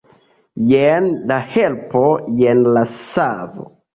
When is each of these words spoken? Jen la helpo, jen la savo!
Jen 0.69 1.09
la 1.33 1.37
helpo, 1.57 2.03
jen 2.41 2.65
la 2.79 2.85
savo! 2.97 3.71